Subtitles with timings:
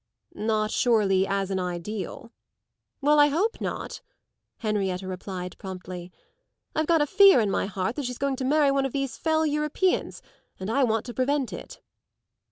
[0.33, 2.31] "Not surely as an ideal?"
[3.01, 4.01] "Well, I hope not,"
[4.57, 6.11] Henrietta replied promptly.
[6.75, 9.15] "I've got a fear in my heart that she's going to marry one of these
[9.15, 10.23] fell Europeans,
[10.59, 11.81] and I want to prevent it.